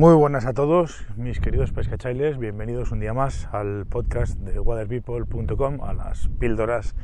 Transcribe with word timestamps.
Muy 0.00 0.14
buenas 0.14 0.46
a 0.46 0.54
todos, 0.54 1.04
mis 1.18 1.40
queridos 1.40 1.72
pescachailes. 1.72 2.38
Bienvenidos 2.38 2.90
un 2.90 3.00
día 3.00 3.12
más 3.12 3.50
al 3.52 3.84
podcast 3.84 4.34
de 4.38 4.58
waterpeople.com, 4.58 5.84
a 5.84 5.92
las 5.92 6.28
píldoras 6.38 6.94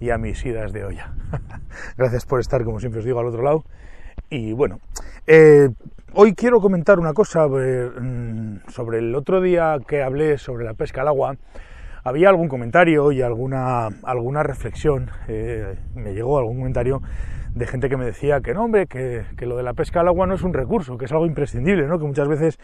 y 0.00 0.10
a 0.10 0.18
mis 0.18 0.44
idas 0.44 0.72
de 0.72 0.84
olla. 0.84 1.14
Gracias 1.96 2.26
por 2.26 2.40
estar, 2.40 2.64
como 2.64 2.80
siempre 2.80 2.98
os 2.98 3.04
digo, 3.04 3.20
al 3.20 3.26
otro 3.26 3.44
lado. 3.44 3.64
Y 4.30 4.52
bueno, 4.52 4.80
eh, 5.28 5.68
hoy 6.12 6.34
quiero 6.34 6.60
comentar 6.60 6.98
una 6.98 7.12
cosa 7.12 7.46
mm, 7.46 8.62
sobre 8.66 8.98
el 8.98 9.14
otro 9.14 9.40
día 9.40 9.78
que 9.86 10.02
hablé 10.02 10.36
sobre 10.36 10.64
la 10.64 10.74
pesca 10.74 11.02
al 11.02 11.06
agua 11.06 11.36
había 12.04 12.28
algún 12.28 12.48
comentario 12.48 13.12
y 13.12 13.22
alguna, 13.22 13.88
alguna 14.04 14.42
reflexión, 14.42 15.10
eh, 15.28 15.76
me 15.94 16.14
llegó 16.14 16.38
algún 16.38 16.58
comentario 16.58 17.02
de 17.54 17.66
gente 17.66 17.88
que 17.88 17.96
me 17.96 18.04
decía 18.04 18.40
que 18.40 18.54
no, 18.54 18.64
hombre, 18.64 18.86
que, 18.86 19.24
lo 19.40 19.56
de 19.56 19.62
la 19.62 19.74
pesca 19.74 20.00
al 20.00 20.08
agua 20.08 20.26
no 20.26 20.34
es 20.34 20.42
un 20.42 20.54
recurso, 20.54 20.96
que 20.98 21.06
es 21.06 21.12
algo 21.12 21.26
imprescindible, 21.26 21.86
¿no? 21.86 21.98
que 21.98 22.04
muchas 22.04 22.28
veces 22.28 22.58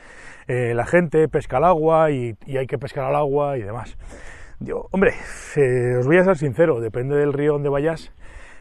eh, 0.46 0.74
la 0.74 0.86
gente 0.86 1.28
pesca 1.28 1.56
al 1.56 1.64
agua 1.64 2.10
y, 2.10 2.36
hay 2.46 2.66
que 2.66 2.78
pescar 2.78 3.04
al 3.04 3.16
agua 3.16 3.58
y 3.58 3.62
demás. 3.62 3.96
Digo, 4.58 4.88
hombre, 4.92 5.12
eh, 5.56 5.96
os 5.98 6.06
voy 6.06 6.18
a 6.18 6.24
ser 6.24 6.38
sincero, 6.38 6.80
depende 6.80 7.16
del 7.16 7.32
río 7.32 7.52
donde 7.52 7.68
vayas, 7.68 8.12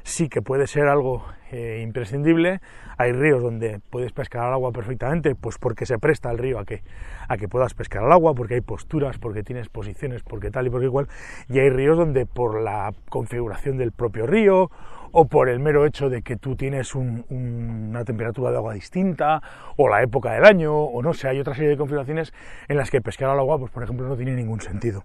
sí 0.05 0.29
que 0.29 0.41
puede 0.41 0.67
ser 0.67 0.87
algo 0.87 1.25
eh, 1.51 1.81
imprescindible. 1.83 2.61
Hay 2.97 3.11
ríos 3.11 3.41
donde 3.41 3.81
puedes 3.89 4.13
pescar 4.13 4.45
al 4.45 4.53
agua 4.53 4.71
perfectamente, 4.71 5.35
pues 5.35 5.57
porque 5.57 5.85
se 5.85 5.97
presta 5.97 6.31
el 6.31 6.37
río 6.37 6.59
a 6.59 6.65
que, 6.65 6.83
a 7.27 7.37
que 7.37 7.49
puedas 7.49 7.73
pescar 7.73 8.03
al 8.03 8.11
agua, 8.11 8.33
porque 8.35 8.53
hay 8.53 8.61
posturas, 8.61 9.17
porque 9.17 9.43
tienes 9.43 9.67
posiciones, 9.67 10.21
porque 10.23 10.51
tal 10.51 10.67
y 10.67 10.69
porque 10.69 10.85
igual. 10.85 11.07
Y 11.49 11.59
hay 11.59 11.69
ríos 11.69 11.97
donde 11.97 12.25
por 12.25 12.61
la 12.61 12.93
configuración 13.09 13.77
del 13.77 13.91
propio 13.91 14.27
río 14.27 14.69
o 15.11 15.25
por 15.25 15.49
el 15.49 15.59
mero 15.59 15.85
hecho 15.85 16.09
de 16.09 16.21
que 16.21 16.35
tú 16.35 16.55
tienes 16.55 16.93
una 16.93 18.03
temperatura 18.03 18.51
de 18.51 18.57
agua 18.57 18.73
distinta, 18.73 19.41
o 19.77 19.87
la 19.87 20.03
época 20.03 20.33
del 20.33 20.43
año, 20.43 20.75
o 20.75 21.01
no 21.01 21.13
sé, 21.13 21.29
hay 21.29 21.39
otra 21.39 21.55
serie 21.55 21.69
de 21.69 21.77
configuraciones 21.77 22.33
en 22.67 22.77
las 22.77 22.91
que 22.91 23.01
pescar 23.01 23.29
al 23.29 23.39
agua, 23.39 23.57
pues 23.57 23.71
por 23.71 23.81
ejemplo, 23.81 24.07
no 24.07 24.17
tiene 24.17 24.33
ningún 24.33 24.59
sentido. 24.59 25.03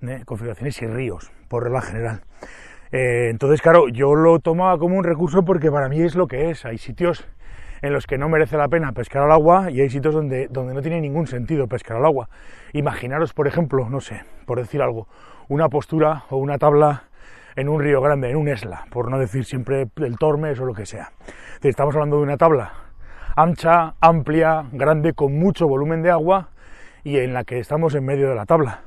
¿eh? 0.00 0.22
Configuraciones 0.24 0.80
y 0.80 0.86
ríos, 0.86 1.30
por 1.48 1.64
regla 1.64 1.82
general. 1.82 2.22
Eh, 2.92 3.28
entonces, 3.30 3.62
claro, 3.62 3.88
yo 3.88 4.14
lo 4.14 4.38
tomaba 4.38 4.78
como 4.78 4.96
un 4.96 5.04
recurso 5.04 5.44
porque 5.44 5.70
para 5.70 5.88
mí 5.88 6.00
es 6.00 6.14
lo 6.14 6.26
que 6.26 6.50
es. 6.50 6.64
Hay 6.64 6.78
sitios 6.78 7.26
en 7.80 7.92
los 7.92 8.06
que 8.06 8.18
no 8.18 8.28
merece 8.28 8.56
la 8.56 8.68
pena 8.68 8.92
pescar 8.92 9.22
al 9.22 9.32
agua 9.32 9.70
y 9.70 9.80
hay 9.80 9.90
sitios 9.90 10.14
donde, 10.14 10.48
donde 10.48 10.74
no 10.74 10.82
tiene 10.82 11.00
ningún 11.00 11.26
sentido 11.26 11.66
pescar 11.66 11.96
al 11.96 12.04
agua. 12.04 12.28
Imaginaros, 12.72 13.32
por 13.32 13.48
ejemplo, 13.48 13.88
no 13.88 14.00
sé, 14.00 14.22
por 14.46 14.58
decir 14.58 14.82
algo, 14.82 15.08
una 15.48 15.68
postura 15.68 16.24
o 16.30 16.36
una 16.36 16.58
tabla 16.58 17.04
en 17.56 17.68
un 17.68 17.80
río 17.80 18.00
grande, 18.00 18.30
en 18.30 18.36
un 18.36 18.48
esla, 18.48 18.84
por 18.90 19.10
no 19.10 19.18
decir 19.18 19.44
siempre 19.44 19.88
el 19.96 20.16
Tormes 20.18 20.60
o 20.60 20.64
lo 20.64 20.74
que 20.74 20.86
sea. 20.86 21.10
Estamos 21.62 21.94
hablando 21.94 22.18
de 22.18 22.22
una 22.22 22.36
tabla 22.36 22.72
ancha, 23.36 23.94
amplia, 24.00 24.66
grande, 24.72 25.14
con 25.14 25.38
mucho 25.38 25.66
volumen 25.66 26.02
de 26.02 26.10
agua 26.10 26.50
y 27.04 27.18
en 27.18 27.32
la 27.32 27.44
que 27.44 27.58
estamos 27.58 27.94
en 27.94 28.04
medio 28.04 28.28
de 28.28 28.34
la 28.34 28.46
tabla. 28.46 28.82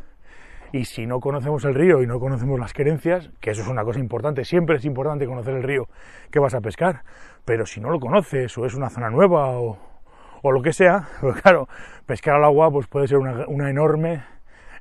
Y 0.75 0.83
si 0.83 1.07
no 1.07 1.21
conocemos 1.21 1.63
el 1.63 1.73
río 1.73 2.03
y 2.03 2.05
no 2.05 2.19
conocemos 2.19 2.59
las 2.59 2.73
querencias, 2.73 3.29
que 3.39 3.51
eso 3.51 3.61
es 3.61 3.69
una 3.69 3.85
cosa 3.85 4.01
importante, 4.01 4.43
siempre 4.43 4.75
es 4.75 4.83
importante 4.83 5.25
conocer 5.25 5.55
el 5.55 5.63
río 5.63 5.87
que 6.29 6.39
vas 6.39 6.53
a 6.53 6.59
pescar, 6.59 7.03
pero 7.45 7.65
si 7.65 7.79
no 7.79 7.89
lo 7.89 7.97
conoces 7.97 8.57
o 8.57 8.65
es 8.65 8.73
una 8.73 8.89
zona 8.89 9.09
nueva 9.09 9.57
o, 9.57 9.77
lo 10.43 10.61
que 10.61 10.73
sea, 10.73 11.07
pues 11.21 11.41
claro, 11.41 11.69
pescar 12.05 12.35
al 12.35 12.43
agua 12.43 12.69
pues 12.71 12.87
puede 12.87 13.07
ser 13.07 13.19
una, 13.19 13.45
una 13.47 13.69
enorme, 13.69 14.25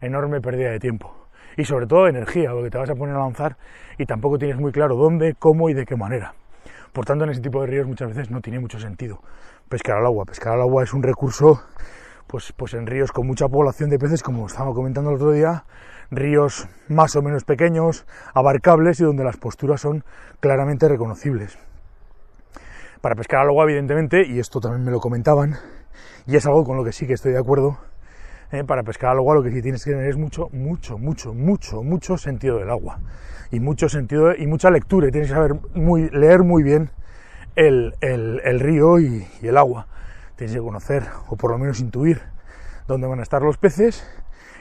enorme 0.01 0.41
pérdida 0.41 0.73
de 0.73 0.81
tiempo 0.81 1.29
y 1.57 1.65
sobre 1.65 1.87
todo 1.87 2.09
energía, 2.09 2.51
porque 2.51 2.71
te 2.71 2.79
vas 2.79 2.91
a 2.91 2.97
poner 2.97 3.15
a 3.15 3.21
lanzar 3.21 3.57
y 3.97 4.05
tampoco 4.05 4.37
tienes 4.37 4.59
muy 4.59 4.73
claro 4.73 4.97
dónde, 4.97 5.37
cómo 5.39 5.71
y 5.71 5.75
de 5.75 5.87
qué 5.87 5.95
manera. 5.95 6.35
Por 6.93 7.05
tanto, 7.05 7.23
en 7.23 7.31
ese 7.31 7.41
tipo 7.41 7.61
de 7.61 7.69
ríos 7.69 7.87
muchas 7.87 8.09
veces 8.09 8.33
no 8.33 8.41
tiene 8.41 8.59
mucho 8.59 8.81
sentido 8.81 9.21
pescar 9.69 9.99
al 9.99 10.07
agua. 10.07 10.25
Pescar 10.25 10.55
al 10.55 10.63
agua 10.63 10.83
es 10.83 10.93
un 10.93 11.05
recurso, 11.05 11.63
pues, 12.27 12.53
pues 12.53 12.75
en 12.75 12.87
ríos 12.87 13.13
con 13.13 13.27
mucha 13.27 13.49
población 13.49 13.91
de 13.91 13.99
peces, 13.99 14.23
como 14.23 14.47
estaba 14.47 14.73
comentando 14.73 15.11
el 15.11 15.17
otro 15.17 15.33
día, 15.33 15.65
ríos 16.11 16.69
más 16.89 17.17
o 17.17 17.23
menos 17.23 17.45
pequeños, 17.45 18.07
abarcables 18.35 19.01
y 19.01 19.05
donde 19.05 19.25
las 19.25 19.37
posturas 19.37 19.81
son 19.81 20.05
claramente 20.41 20.89
reconocibles. 20.89 21.59
Para 23.01 23.15
pescar 23.15 23.41
al 23.41 23.49
agua, 23.49 23.65
evidentemente, 23.65 24.27
y 24.27 24.39
esto 24.39 24.61
también 24.61 24.85
me 24.85 24.91
lo 24.91 25.01
comentaban, 25.01 25.57
y 26.27 26.37
es 26.37 26.47
algo 26.47 26.65
con 26.65 26.77
lo 26.77 26.85
que 26.85 26.93
sí 26.93 27.07
que 27.07 27.13
estoy 27.13 27.33
de 27.33 27.39
acuerdo, 27.39 27.79
¿eh? 28.51 28.65
para 28.65 28.83
pescar 28.83 29.11
al 29.11 29.19
agua 29.19 29.35
lo 29.35 29.43
que 29.43 29.51
sí 29.51 29.63
tienes 29.63 29.85
que 29.85 29.91
tener 29.91 30.09
es 30.09 30.17
mucho, 30.17 30.49
mucho, 30.53 30.99
mucho, 30.99 31.35
mucho, 31.35 31.83
mucho 31.83 32.17
sentido 32.17 32.59
del 32.59 32.71
agua 32.71 33.01
y 33.51 33.61
mucho 33.61 33.89
sentido 33.89 34.35
y 34.35 34.47
mucha 34.47 34.71
lectura 34.71 35.09
y 35.09 35.11
tienes 35.11 35.31
que 35.31 35.35
saber 35.35 35.55
muy, 35.75 36.09
leer 36.11 36.43
muy 36.43 36.63
bien 36.63 36.91
el, 37.57 37.93
río 38.61 38.99
y, 38.99 39.27
el 39.43 39.57
agua. 39.57 39.87
Tienes 40.37 40.57
que 40.57 40.63
conocer 40.63 41.05
o 41.29 41.37
por 41.37 41.51
lo 41.51 41.59
menos 41.59 41.81
intuir 41.81 42.23
dónde 42.87 43.07
van 43.07 43.21
a 43.21 43.23
estar 43.23 43.43
los 43.43 43.57
peces 43.57 44.07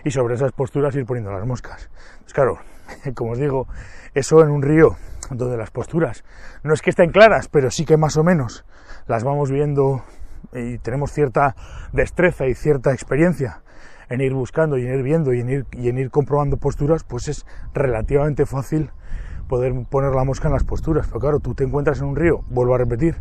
y 0.03 0.11
sobre 0.11 0.35
esas 0.35 0.51
posturas 0.51 0.95
ir 0.95 1.05
poniendo 1.05 1.31
las 1.31 1.45
moscas. 1.45 1.89
Pues 2.21 2.33
claro, 2.33 2.59
como 3.15 3.31
os 3.31 3.39
digo, 3.39 3.67
eso 4.13 4.41
en 4.43 4.51
un 4.51 4.61
río 4.61 4.95
donde 5.31 5.57
las 5.57 5.71
posturas 5.71 6.23
no 6.63 6.73
es 6.73 6.81
que 6.81 6.89
estén 6.89 7.11
claras, 7.11 7.47
pero 7.47 7.71
sí 7.71 7.85
que 7.85 7.97
más 7.97 8.17
o 8.17 8.23
menos 8.23 8.65
las 9.07 9.23
vamos 9.23 9.49
viendo 9.49 10.03
y 10.53 10.77
tenemos 10.79 11.11
cierta 11.11 11.55
destreza 11.91 12.47
y 12.47 12.53
cierta 12.53 12.93
experiencia 12.93 13.61
en 14.09 14.21
ir 14.21 14.33
buscando 14.33 14.77
y 14.77 14.85
en 14.85 14.93
ir 14.93 15.03
viendo 15.03 15.33
y 15.33 15.39
en 15.39 15.49
ir, 15.49 15.65
y 15.71 15.89
en 15.89 15.97
ir 15.97 16.11
comprobando 16.11 16.57
posturas, 16.57 17.03
pues 17.03 17.27
es 17.27 17.45
relativamente 17.73 18.45
fácil 18.45 18.91
poder 19.47 19.73
poner 19.89 20.13
la 20.13 20.23
mosca 20.23 20.49
en 20.49 20.53
las 20.53 20.63
posturas. 20.63 21.07
Pero 21.07 21.19
claro, 21.19 21.39
tú 21.39 21.55
te 21.55 21.63
encuentras 21.63 21.99
en 21.99 22.07
un 22.07 22.15
río, 22.15 22.43
vuelvo 22.49 22.75
a 22.75 22.77
repetir, 22.77 23.15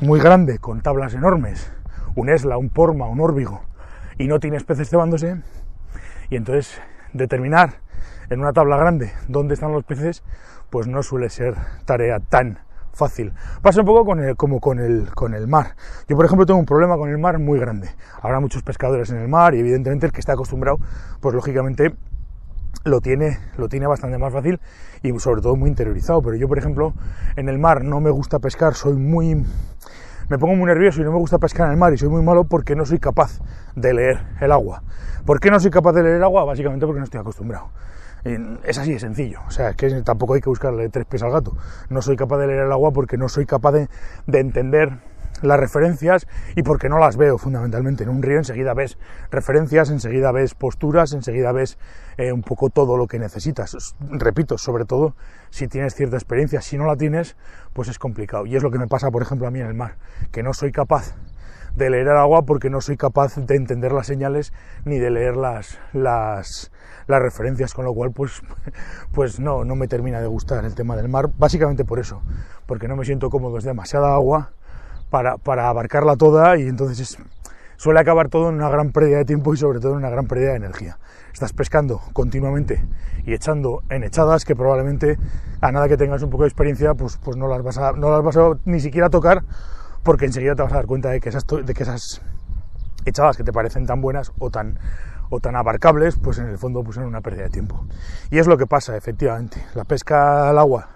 muy 0.00 0.18
grande, 0.18 0.58
con 0.58 0.80
tablas 0.80 1.14
enormes, 1.14 1.70
un 2.14 2.30
esla, 2.30 2.56
un 2.56 2.70
porma, 2.70 3.06
un 3.06 3.20
órbigo, 3.20 3.60
y 4.18 4.28
no 4.28 4.40
tienes 4.40 4.64
peces 4.64 4.88
cebándose, 4.88 5.36
y 6.30 6.36
entonces 6.36 6.80
determinar 7.12 7.80
en 8.30 8.40
una 8.40 8.52
tabla 8.52 8.76
grande 8.76 9.12
dónde 9.28 9.54
están 9.54 9.72
los 9.72 9.84
peces, 9.84 10.22
pues 10.70 10.86
no 10.86 11.02
suele 11.02 11.28
ser 11.28 11.54
tarea 11.84 12.18
tan 12.20 12.60
fácil. 12.92 13.32
Pasa 13.62 13.80
un 13.80 13.86
poco 13.86 14.04
con 14.04 14.20
el, 14.20 14.36
como 14.36 14.60
con 14.60 14.78
el, 14.78 15.10
con 15.14 15.34
el 15.34 15.46
mar. 15.46 15.74
Yo, 16.08 16.16
por 16.16 16.24
ejemplo, 16.24 16.46
tengo 16.46 16.58
un 16.58 16.66
problema 16.66 16.96
con 16.96 17.10
el 17.10 17.18
mar 17.18 17.38
muy 17.38 17.58
grande. 17.58 17.90
Habrá 18.22 18.40
muchos 18.40 18.62
pescadores 18.62 19.10
en 19.10 19.18
el 19.18 19.28
mar 19.28 19.54
y 19.54 19.60
evidentemente 19.60 20.06
el 20.06 20.12
que 20.12 20.20
está 20.20 20.32
acostumbrado, 20.32 20.78
pues 21.20 21.34
lógicamente 21.34 21.94
lo 22.84 23.00
tiene, 23.00 23.38
lo 23.56 23.68
tiene 23.68 23.86
bastante 23.86 24.16
más 24.18 24.32
fácil 24.32 24.60
y 25.02 25.18
sobre 25.18 25.42
todo 25.42 25.56
muy 25.56 25.68
interiorizado. 25.68 26.22
Pero 26.22 26.36
yo, 26.36 26.48
por 26.48 26.58
ejemplo, 26.58 26.94
en 27.36 27.48
el 27.48 27.58
mar 27.58 27.84
no 27.84 28.00
me 28.00 28.10
gusta 28.10 28.38
pescar, 28.38 28.74
soy 28.74 28.94
muy... 28.94 29.44
Me 30.30 30.38
pongo 30.38 30.54
muy 30.54 30.66
nervioso 30.66 31.00
y 31.00 31.04
no 31.04 31.10
me 31.10 31.18
gusta 31.18 31.38
pescar 31.38 31.66
en 31.66 31.72
el 31.72 31.76
mar 31.76 31.92
y 31.92 31.98
soy 31.98 32.08
muy 32.08 32.22
malo 32.22 32.44
porque 32.44 32.76
no 32.76 32.86
soy 32.86 33.00
capaz 33.00 33.40
de 33.74 33.92
leer 33.92 34.22
el 34.40 34.52
agua. 34.52 34.84
¿Por 35.26 35.40
qué 35.40 35.50
no 35.50 35.58
soy 35.58 35.72
capaz 35.72 35.92
de 35.92 36.04
leer 36.04 36.16
el 36.18 36.22
agua? 36.22 36.44
Básicamente 36.44 36.86
porque 36.86 37.00
no 37.00 37.04
estoy 37.04 37.18
acostumbrado. 37.18 37.70
Es 38.62 38.78
así 38.78 38.92
de 38.92 39.00
sencillo, 39.00 39.40
o 39.48 39.50
sea, 39.50 39.72
que 39.72 39.90
tampoco 40.02 40.34
hay 40.34 40.40
que 40.40 40.48
buscarle 40.48 40.88
tres 40.88 41.04
pies 41.06 41.24
al 41.24 41.32
gato. 41.32 41.56
No 41.88 42.00
soy 42.00 42.14
capaz 42.14 42.38
de 42.38 42.46
leer 42.46 42.66
el 42.66 42.70
agua 42.70 42.92
porque 42.92 43.16
no 43.16 43.28
soy 43.28 43.44
capaz 43.44 43.72
de, 43.72 43.88
entender 44.32 44.98
las 45.42 45.58
referencias 45.58 46.26
y 46.56 46.62
porque 46.62 46.88
no 46.88 46.98
las 46.98 47.16
veo 47.16 47.38
fundamentalmente. 47.38 48.04
En 48.04 48.10
un 48.10 48.22
río 48.22 48.38
enseguida 48.38 48.74
ves 48.74 48.98
referencias, 49.30 49.90
enseguida 49.90 50.32
ves 50.32 50.54
posturas, 50.54 51.12
enseguida 51.12 51.52
ves 51.52 51.78
eh, 52.16 52.32
un 52.32 52.42
poco 52.42 52.70
todo 52.70 52.96
lo 52.96 53.06
que 53.06 53.18
necesitas. 53.18 53.94
Repito, 54.00 54.58
sobre 54.58 54.84
todo 54.84 55.14
si 55.50 55.68
tienes 55.68 55.94
cierta 55.94 56.16
experiencia, 56.16 56.60
si 56.60 56.76
no 56.76 56.86
la 56.86 56.96
tienes, 56.96 57.36
pues 57.72 57.88
es 57.88 57.98
complicado. 57.98 58.46
Y 58.46 58.56
es 58.56 58.62
lo 58.62 58.70
que 58.70 58.78
me 58.78 58.86
pasa, 58.86 59.10
por 59.10 59.22
ejemplo, 59.22 59.46
a 59.46 59.50
mí 59.50 59.60
en 59.60 59.66
el 59.66 59.74
mar, 59.74 59.96
que 60.32 60.42
no 60.42 60.52
soy 60.54 60.72
capaz 60.72 61.14
de 61.76 61.90
leer 61.90 62.08
el 62.08 62.16
agua 62.16 62.42
porque 62.42 62.70
no 62.70 62.80
soy 62.80 62.96
capaz 62.96 63.36
de 63.36 63.56
entender 63.56 63.92
las 63.92 64.06
señales 64.06 64.52
ni 64.84 64.98
de 64.98 65.10
leer 65.10 65.36
las, 65.36 65.78
las, 65.92 66.72
las 67.06 67.22
referencias, 67.22 67.74
con 67.74 67.84
lo 67.84 67.94
cual 67.94 68.10
pues, 68.10 68.42
pues 69.12 69.40
no, 69.40 69.64
no 69.64 69.76
me 69.76 69.88
termina 69.88 70.20
de 70.20 70.26
gustar 70.26 70.64
el 70.64 70.74
tema 70.74 70.96
del 70.96 71.08
mar, 71.08 71.30
básicamente 71.38 71.84
por 71.84 71.98
eso, 71.98 72.22
porque 72.66 72.88
no 72.88 72.96
me 72.96 73.04
siento 73.04 73.30
cómodo, 73.30 73.58
es 73.58 73.64
demasiada 73.64 74.14
agua 74.14 74.52
para, 75.10 75.68
abarcarla 75.68 76.16
toda 76.16 76.56
y 76.56 76.62
entonces 76.62 77.18
suele 77.76 78.00
acabar 78.00 78.28
todo 78.28 78.48
en 78.48 78.54
una 78.54 78.68
gran 78.68 78.92
pérdida 78.92 79.18
de 79.18 79.24
tiempo 79.24 79.52
y 79.52 79.56
sobre 79.56 79.80
todo 79.80 79.92
en 79.92 79.98
una 79.98 80.10
gran 80.10 80.26
pérdida 80.26 80.50
de 80.50 80.56
energía. 80.56 80.98
Estás 81.32 81.52
pescando 81.52 82.00
continuamente 82.12 82.84
y 83.24 83.34
echando 83.34 83.82
en 83.90 84.04
echadas 84.04 84.44
que 84.44 84.56
probablemente 84.56 85.18
a 85.60 85.72
nada 85.72 85.88
que 85.88 85.96
tengas 85.96 86.22
un 86.22 86.30
poco 86.30 86.44
de 86.44 86.48
experiencia 86.48 86.94
pues, 86.94 87.18
pues 87.18 87.36
no, 87.36 87.48
las 87.48 87.62
vas 87.62 87.78
a, 87.78 87.88
a 87.88 88.58
ni 88.64 88.80
siquiera 88.80 89.10
tocar 89.10 89.42
porque 90.02 90.26
enseguida 90.26 90.54
te 90.54 90.62
vas 90.62 90.72
a 90.72 90.76
dar 90.76 90.86
cuenta 90.86 91.10
de 91.10 91.20
que 91.20 91.28
esas, 91.28 91.44
de 91.46 91.74
que 91.74 91.84
echadas 93.04 93.36
que 93.36 93.44
te 93.44 93.52
parecen 93.52 93.86
tan 93.86 94.00
buenas 94.00 94.32
o 94.38 94.50
tan 94.50 94.78
o 95.30 95.38
tan 95.38 95.54
abarcables, 95.54 96.16
pues 96.16 96.38
en 96.38 96.48
el 96.48 96.58
fondo 96.58 96.82
pues 96.82 96.96
son 96.96 97.04
una 97.04 97.20
pérdida 97.20 97.44
de 97.44 97.50
tiempo. 97.50 97.86
Y 98.30 98.38
es 98.38 98.48
lo 98.48 98.58
que 98.58 98.66
pasa, 98.66 98.96
efectivamente. 98.96 99.64
La 99.74 99.84
pesca 99.84 100.50
al 100.50 100.58
agua 100.58 100.88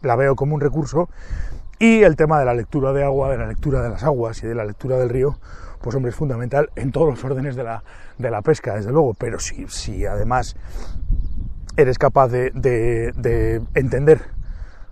la 0.00 0.16
veo 0.16 0.34
como 0.34 0.54
un 0.54 0.60
recurso 0.60 1.08
y 1.82 2.04
el 2.04 2.14
tema 2.14 2.38
de 2.38 2.44
la 2.44 2.54
lectura 2.54 2.92
de 2.92 3.02
agua, 3.02 3.32
de 3.32 3.38
la 3.38 3.46
lectura 3.48 3.82
de 3.82 3.88
las 3.88 4.04
aguas 4.04 4.40
y 4.44 4.46
de 4.46 4.54
la 4.54 4.64
lectura 4.64 4.98
del 4.98 5.08
río, 5.08 5.36
pues 5.80 5.96
hombre, 5.96 6.10
es 6.10 6.14
fundamental 6.16 6.70
en 6.76 6.92
todos 6.92 7.08
los 7.08 7.24
órdenes 7.24 7.56
de 7.56 7.64
la, 7.64 7.82
de 8.18 8.30
la 8.30 8.40
pesca, 8.40 8.76
desde 8.76 8.92
luego, 8.92 9.14
pero 9.14 9.40
si, 9.40 9.66
si 9.66 10.06
además 10.06 10.54
eres 11.76 11.98
capaz 11.98 12.28
de, 12.28 12.52
de, 12.52 13.62
entender 13.74 14.20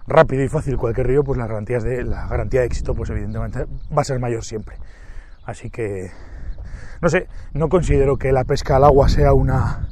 rápido 0.09 0.43
y 0.43 0.49
fácil 0.49 0.79
cualquier 0.79 1.07
río, 1.07 1.23
pues 1.23 1.39
las 1.39 1.47
garantías 1.47 1.85
de, 1.85 2.03
la 2.03 2.27
garantía 2.27 2.59
de 2.59 2.67
éxito, 2.67 2.93
pues 2.97 3.09
evidentemente 3.11 3.67
va 3.97 4.03
a 4.03 4.05
ser 4.05 4.19
mayor 4.19 4.45
siempre. 4.45 4.75
Así 5.45 5.71
que 5.71 6.11
no 7.01 7.09
sé, 7.09 7.29
no 7.55 7.69
considero 7.69 8.17
que 8.19 8.33
la 8.33 8.43
pesca 8.43 8.77
al 8.77 8.85
agua 8.85 9.09
sea 9.09 9.33
una, 9.33 9.89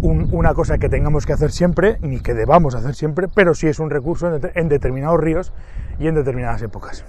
una 0.00 0.54
cosa 0.54 0.78
que 0.78 0.88
tengamos 0.88 1.26
que 1.26 1.32
hacer 1.32 1.50
siempre, 1.50 1.98
ni 2.00 2.20
que 2.20 2.34
debamos 2.34 2.74
hacer 2.74 2.94
siempre, 2.94 3.28
pero 3.34 3.54
sí 3.54 3.66
es 3.66 3.78
un 3.78 3.90
recurso 3.90 4.34
en, 4.54 4.68
determinados 4.68 5.20
ríos 5.20 5.52
y 6.00 6.08
en 6.08 6.16
determinadas 6.16 6.62
épocas. 6.62 7.04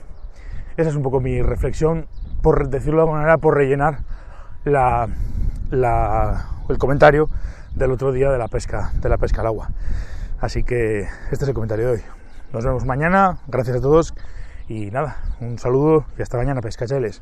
Esa 0.78 0.90
es 0.90 0.96
un 0.96 1.02
poco 1.02 1.20
mi 1.20 1.42
reflexión, 1.42 2.08
por 2.44 2.70
decirlo 2.70 2.98
de 2.98 3.02
alguna 3.04 3.20
manera, 3.22 3.38
por 3.38 3.56
rellenar 3.56 4.00
la, 4.66 5.08
el 5.72 6.78
comentario 6.78 7.30
del 7.74 7.92
otro 7.92 8.12
día 8.12 8.30
de 8.30 8.38
la 8.38 8.48
pesca, 8.48 8.92
de 9.02 9.10
la 9.10 9.18
pesca 9.18 9.42
al 9.42 9.48
agua. 9.48 9.70
Así 10.40 10.64
que 10.64 11.08
este 11.32 11.46
es 11.46 11.48
el 11.48 11.54
comentario 11.54 11.88
de 11.88 11.92
hoy. 11.94 12.02
Nos 12.54 12.66
vemos 12.66 12.86
mañana, 12.86 13.40
gracias 13.48 13.78
a 13.78 13.82
todos 13.82 14.14
y 14.68 14.92
nada, 14.92 15.18
un 15.40 15.58
saludo 15.58 16.06
y 16.18 16.22
hasta 16.22 16.38
mañana, 16.38 16.62
pescachailes. 16.62 17.22